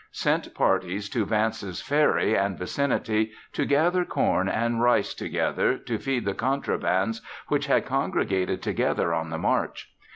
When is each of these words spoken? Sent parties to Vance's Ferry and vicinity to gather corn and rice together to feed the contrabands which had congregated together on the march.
Sent 0.11 0.55
parties 0.55 1.07
to 1.09 1.25
Vance's 1.27 1.79
Ferry 1.79 2.33
and 2.35 2.57
vicinity 2.57 3.33
to 3.53 3.65
gather 3.65 4.03
corn 4.03 4.49
and 4.49 4.81
rice 4.81 5.13
together 5.13 5.77
to 5.77 5.99
feed 5.99 6.25
the 6.25 6.33
contrabands 6.33 7.21
which 7.49 7.67
had 7.67 7.85
congregated 7.85 8.63
together 8.63 9.13
on 9.13 9.29
the 9.29 9.37
march. 9.37 9.91